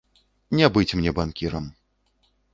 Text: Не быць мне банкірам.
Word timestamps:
Не 0.59 0.69
быць 0.77 0.95
мне 1.01 1.13
банкірам. 1.21 1.69